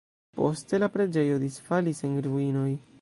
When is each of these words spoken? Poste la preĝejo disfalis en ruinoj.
Poste 0.37 0.79
la 0.83 0.89
preĝejo 0.95 1.37
disfalis 1.45 2.03
en 2.09 2.17
ruinoj. 2.29 2.69